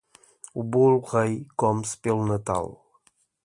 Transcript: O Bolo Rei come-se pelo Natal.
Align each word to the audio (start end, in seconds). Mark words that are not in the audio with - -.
O 0.59 0.63
Bolo 0.71 0.99
Rei 1.11 1.45
come-se 1.55 1.95
pelo 2.01 2.25
Natal. 2.31 2.65